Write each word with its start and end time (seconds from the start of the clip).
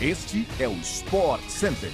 Este 0.00 0.46
é 0.60 0.68
o 0.68 0.74
Sport 0.74 1.42
Center. 1.48 1.90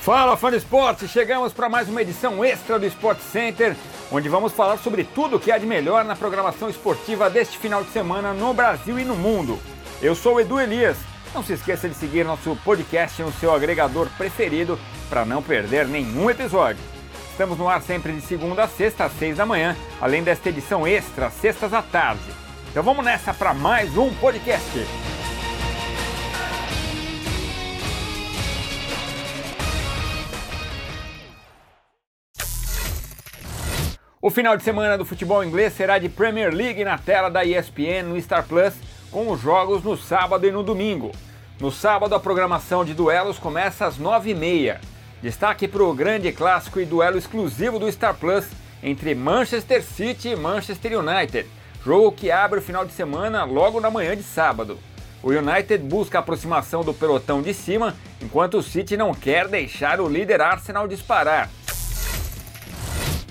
Fala, 0.00 0.36
fã 0.36 0.50
de 0.50 0.58
esporte! 0.58 1.08
Chegamos 1.08 1.54
para 1.54 1.70
mais 1.70 1.88
uma 1.88 2.02
edição 2.02 2.44
extra 2.44 2.78
do 2.78 2.84
Sport 2.84 3.18
Center, 3.20 3.74
onde 4.12 4.28
vamos 4.28 4.52
falar 4.52 4.76
sobre 4.76 5.02
tudo 5.02 5.36
o 5.36 5.40
que 5.40 5.50
há 5.50 5.56
de 5.56 5.64
melhor 5.64 6.04
na 6.04 6.14
programação 6.14 6.68
esportiva 6.68 7.30
deste 7.30 7.56
final 7.56 7.82
de 7.82 7.90
semana 7.90 8.34
no 8.34 8.52
Brasil 8.52 8.98
e 8.98 9.04
no 9.04 9.16
mundo. 9.16 9.58
Eu 10.02 10.14
sou 10.14 10.34
o 10.34 10.40
Edu 10.40 10.60
Elias. 10.60 10.98
Não 11.34 11.42
se 11.42 11.54
esqueça 11.54 11.88
de 11.88 11.94
seguir 11.94 12.22
nosso 12.22 12.54
podcast 12.56 13.22
no 13.22 13.32
seu 13.32 13.54
agregador 13.54 14.08
preferido 14.18 14.78
para 15.08 15.24
não 15.24 15.42
perder 15.42 15.88
nenhum 15.88 16.28
episódio. 16.28 16.82
Estamos 17.30 17.56
no 17.56 17.66
ar 17.66 17.80
sempre 17.80 18.12
de 18.12 18.20
segunda 18.20 18.64
a 18.64 18.68
sexta 18.68 19.06
às 19.06 19.12
seis 19.18 19.38
da 19.38 19.46
manhã, 19.46 19.74
além 20.02 20.22
desta 20.22 20.50
edição 20.50 20.86
extra, 20.86 21.30
sextas 21.30 21.72
à 21.72 21.80
tarde. 21.80 22.20
Então 22.70 22.82
vamos 22.82 23.02
nessa 23.02 23.32
para 23.32 23.54
mais 23.54 23.96
um 23.96 24.12
podcast. 24.16 25.07
O 34.20 34.30
final 34.30 34.56
de 34.56 34.64
semana 34.64 34.98
do 34.98 35.04
futebol 35.04 35.44
inglês 35.44 35.74
será 35.74 35.96
de 35.96 36.08
Premier 36.08 36.52
League 36.52 36.82
na 36.82 36.98
tela 36.98 37.30
da 37.30 37.44
ESPN 37.44 38.02
no 38.08 38.20
Star 38.20 38.44
Plus, 38.44 38.74
com 39.12 39.30
os 39.30 39.40
jogos 39.40 39.84
no 39.84 39.96
sábado 39.96 40.44
e 40.44 40.50
no 40.50 40.64
domingo. 40.64 41.12
No 41.60 41.70
sábado, 41.70 42.16
a 42.16 42.18
programação 42.18 42.84
de 42.84 42.94
duelos 42.94 43.38
começa 43.38 43.86
às 43.86 43.96
9h30. 43.96 44.78
Destaque 45.22 45.68
para 45.68 45.84
o 45.84 45.94
grande 45.94 46.32
clássico 46.32 46.80
e 46.80 46.84
duelo 46.84 47.16
exclusivo 47.16 47.78
do 47.78 47.90
Star 47.92 48.14
Plus 48.14 48.44
entre 48.82 49.14
Manchester 49.14 49.84
City 49.84 50.30
e 50.30 50.36
Manchester 50.36 50.98
United, 50.98 51.48
jogo 51.84 52.10
que 52.10 52.28
abre 52.32 52.58
o 52.58 52.62
final 52.62 52.84
de 52.84 52.92
semana 52.92 53.44
logo 53.44 53.80
na 53.80 53.88
manhã 53.88 54.16
de 54.16 54.24
sábado. 54.24 54.80
O 55.22 55.30
United 55.30 55.78
busca 55.84 56.18
a 56.18 56.20
aproximação 56.20 56.82
do 56.82 56.92
pelotão 56.92 57.40
de 57.40 57.54
cima, 57.54 57.94
enquanto 58.20 58.58
o 58.58 58.62
City 58.64 58.96
não 58.96 59.14
quer 59.14 59.46
deixar 59.46 60.00
o 60.00 60.08
líder 60.08 60.40
Arsenal 60.40 60.88
disparar. 60.88 61.48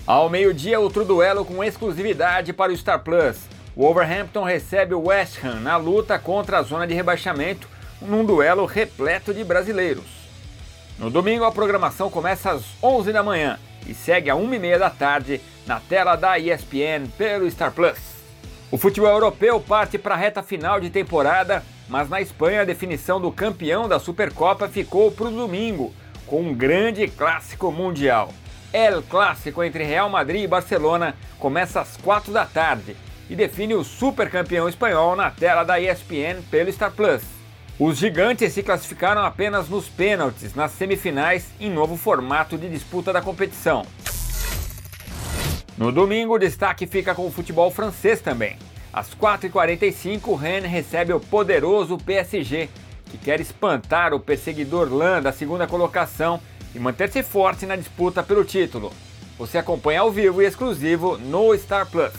Ao 0.08 0.30
meio-dia, 0.30 0.80
outro 0.80 1.04
duelo 1.04 1.44
com 1.44 1.62
exclusividade 1.62 2.54
para 2.54 2.72
o 2.72 2.78
Star 2.78 3.04
Plus. 3.04 3.36
O 3.76 3.84
Wolverhampton 3.84 4.46
recebe 4.46 4.94
o 4.94 5.08
West 5.08 5.44
Ham 5.44 5.60
na 5.60 5.76
luta 5.76 6.18
contra 6.18 6.60
a 6.60 6.62
zona 6.62 6.88
de 6.88 6.94
rebaixamento, 6.94 7.68
num 8.02 8.24
duelo 8.24 8.66
repleto 8.66 9.34
de 9.34 9.44
brasileiros. 9.44 10.06
No 10.98 11.10
domingo, 11.10 11.44
a 11.44 11.52
programação 11.52 12.10
começa 12.10 12.52
às 12.52 12.64
11 12.82 13.12
da 13.12 13.22
manhã 13.22 13.60
e 13.86 13.94
segue 13.94 14.30
a 14.30 14.36
1h30 14.36 14.78
da 14.78 14.90
tarde 14.90 15.42
na 15.66 15.82
tela 15.82 16.16
da 16.16 16.40
ESPN 16.40 17.10
pelo 17.18 17.52
Star 17.52 17.74
Plus. 17.74 18.00
O 18.72 18.78
futebol 18.78 19.10
europeu 19.10 19.60
parte 19.60 19.98
para 19.98 20.16
a 20.16 20.18
reta 20.18 20.42
final 20.42 20.80
de 20.80 20.90
temporada, 20.90 21.62
mas 21.90 22.08
na 22.08 22.22
Espanha 22.22 22.62
a 22.62 22.66
definição 22.66 23.20
do 23.20 23.30
campeão 23.30 23.90
da 23.90 24.00
Supercopa 24.00 24.70
ficou 24.70 25.12
para 25.12 25.28
o 25.28 25.32
domingo, 25.32 25.94
com 26.26 26.44
um 26.44 26.54
grande 26.54 27.10
clássico 27.10 27.70
mundial. 27.74 28.32
El 28.74 29.02
Clássico 29.04 29.64
entre 29.64 29.84
Real 29.84 30.10
Madrid 30.10 30.44
e 30.44 30.48
Barcelona 30.48 31.16
começa 31.40 31.80
às 31.80 31.96
4 31.98 32.32
da 32.34 32.46
tarde 32.46 32.96
e 33.30 33.36
define 33.36 33.74
o 33.76 33.84
supercampeão 33.84 34.68
espanhol 34.68 35.16
na 35.16 35.32
tela 35.32 35.64
da 35.64 35.80
ESPN 35.80 36.42
pelo 36.50 36.72
Star 36.72 36.92
Plus. 36.92 37.22
Os 37.80 37.98
gigantes 37.98 38.54
se 38.54 38.64
classificaram 38.64 39.22
apenas 39.24 39.70
nos 39.70 39.88
pênaltis 39.88 40.56
nas 40.56 40.72
semifinais 40.72 41.48
em 41.60 41.70
novo 41.70 41.96
formato 41.96 42.58
de 42.58 42.70
disputa 42.70 43.14
da 43.14 43.22
competição. 43.22 43.86
No 45.78 45.92
domingo, 45.92 46.34
o 46.34 46.40
destaque 46.40 46.88
fica 46.88 47.14
com 47.14 47.28
o 47.28 47.32
futebol 47.32 47.70
francês 47.70 48.20
também. 48.20 48.58
Às 48.92 49.14
4h45, 49.14 50.22
o 50.26 50.36
Rennes 50.36 50.72
recebe 50.72 51.14
o 51.14 51.20
poderoso 51.20 52.00
PSG, 52.00 52.68
que 53.06 53.18
quer 53.18 53.40
espantar 53.40 54.12
o 54.12 54.20
perseguidor 54.20 54.92
Lan 54.92 55.22
da 55.22 55.32
segunda 55.32 55.68
colocação 55.68 56.42
e 56.74 56.80
manter-se 56.80 57.24
forte 57.24 57.66
na 57.66 57.76
disputa 57.76 58.22
pelo 58.24 58.44
título. 58.44 58.92
Você 59.38 59.58
acompanha 59.58 60.02
ao 60.02 60.12
vivo 60.12 60.42
e 60.42 60.46
exclusivo 60.46 61.18
no 61.18 61.56
Star 61.58 61.86
Plus. 61.86 62.14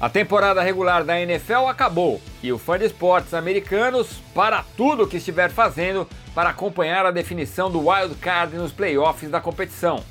A 0.00 0.08
temporada 0.08 0.62
regular 0.62 1.04
da 1.04 1.20
NFL 1.20 1.68
acabou 1.68 2.20
e 2.42 2.52
o 2.52 2.58
fã 2.58 2.78
de 2.78 2.86
esportes 2.86 3.34
americanos 3.34 4.20
para 4.34 4.64
tudo 4.76 5.04
o 5.04 5.06
que 5.06 5.18
estiver 5.18 5.50
fazendo 5.50 6.08
para 6.34 6.50
acompanhar 6.50 7.06
a 7.06 7.12
definição 7.12 7.70
do 7.70 7.88
wild 7.88 8.14
card 8.16 8.56
nos 8.56 8.72
playoffs 8.72 9.30
da 9.30 9.40
competição. 9.40 10.02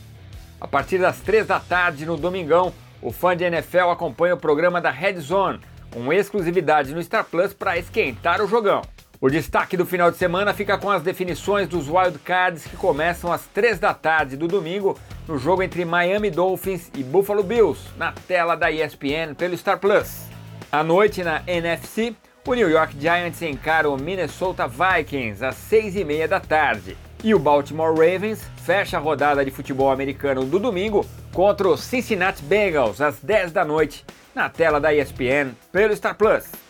A 0.61 0.67
partir 0.67 0.99
das 0.99 1.19
3 1.19 1.45
da 1.47 1.59
tarde 1.59 2.05
no 2.05 2.15
domingão, 2.15 2.71
o 3.01 3.11
fã 3.11 3.35
de 3.35 3.43
NFL 3.43 3.89
acompanha 3.89 4.35
o 4.35 4.39
programa 4.39 4.79
da 4.79 4.91
Red 4.91 5.19
Zone, 5.19 5.59
com 5.91 6.13
exclusividade 6.13 6.93
no 6.93 7.03
Star 7.03 7.25
Plus 7.25 7.53
para 7.53 7.77
esquentar 7.77 8.41
o 8.41 8.47
jogão. 8.47 8.81
O 9.23 9.29
destaque 9.29 9.77
do 9.77 9.85
final 9.85 10.09
de 10.09 10.17
semana 10.17 10.51
fica 10.51 10.79
com 10.79 10.89
as 10.89 11.03
definições 11.03 11.67
dos 11.67 11.87
wildcards 11.87 12.65
que 12.65 12.75
começam 12.75 13.31
às 13.31 13.45
3 13.45 13.77
da 13.77 13.93
tarde 13.93 14.35
do 14.35 14.47
domingo 14.47 14.97
no 15.27 15.37
jogo 15.37 15.61
entre 15.61 15.85
Miami 15.85 16.31
Dolphins 16.31 16.89
e 16.97 17.03
Buffalo 17.03 17.43
Bills, 17.43 17.79
na 17.95 18.11
tela 18.11 18.55
da 18.55 18.71
ESPN 18.71 19.35
pelo 19.37 19.55
Star 19.55 19.77
Plus. 19.77 20.23
À 20.71 20.83
noite 20.83 21.23
na 21.23 21.43
NFC, 21.45 22.15
o 22.47 22.55
New 22.55 22.67
York 22.67 22.95
Giants 22.99 23.43
encara 23.43 23.87
o 23.87 23.95
Minnesota 23.95 24.67
Vikings 24.67 25.45
às 25.45 25.53
6 25.55 25.97
e 25.97 26.03
meia 26.03 26.27
da 26.27 26.39
tarde. 26.39 26.97
E 27.23 27.35
o 27.35 27.37
Baltimore 27.37 27.93
Ravens 27.93 28.41
fecha 28.65 28.97
a 28.97 28.99
rodada 28.99 29.45
de 29.45 29.51
futebol 29.51 29.91
americano 29.91 30.43
do 30.45 30.57
domingo 30.57 31.05
contra 31.31 31.69
o 31.69 31.77
Cincinnati 31.77 32.41
Bengals 32.41 32.99
às 32.99 33.19
10 33.19 33.51
da 33.51 33.63
noite, 33.63 34.03
na 34.33 34.49
tela 34.49 34.81
da 34.81 34.91
ESPN 34.91 35.51
pelo 35.71 35.95
Star 35.95 36.15
Plus. 36.15 36.60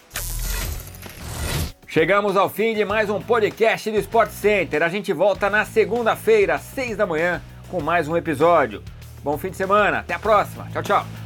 Chegamos 1.91 2.37
ao 2.37 2.47
fim 2.47 2.73
de 2.73 2.85
mais 2.85 3.09
um 3.09 3.19
podcast 3.19 3.91
do 3.91 3.97
Sport 3.97 4.29
Center. 4.29 4.81
A 4.81 4.87
gente 4.87 5.11
volta 5.11 5.49
na 5.49 5.65
segunda-feira, 5.65 6.55
às 6.55 6.61
6 6.61 6.95
da 6.95 7.05
manhã, 7.05 7.41
com 7.67 7.83
mais 7.83 8.07
um 8.07 8.15
episódio. 8.15 8.81
Bom 9.21 9.37
fim 9.37 9.49
de 9.49 9.57
semana, 9.57 9.99
até 9.99 10.13
a 10.13 10.19
próxima. 10.19 10.69
Tchau, 10.71 10.81
tchau. 10.81 11.20